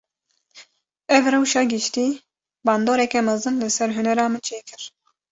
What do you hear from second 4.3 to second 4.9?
min çêkir